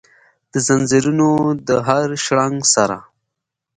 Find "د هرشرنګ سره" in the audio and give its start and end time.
1.67-2.97